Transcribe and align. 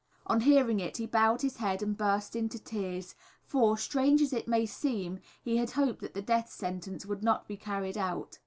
On 0.25 0.41
hearing 0.41 0.79
it, 0.79 0.97
he 0.97 1.05
bowed 1.05 1.43
his 1.43 1.57
head 1.57 1.83
and 1.83 1.95
burst 1.95 2.35
into 2.35 2.57
tears, 2.57 3.13
for, 3.45 3.77
strange 3.77 4.19
as 4.23 4.33
it 4.33 4.47
may 4.47 4.65
seem, 4.65 5.19
he 5.43 5.57
had 5.57 5.69
hoped 5.69 6.01
that 6.01 6.15
the 6.15 6.23
death 6.23 6.49
sentence 6.49 7.05
would 7.05 7.21
not 7.21 7.47
be 7.47 7.55
carried 7.55 7.99
out. 7.99 8.39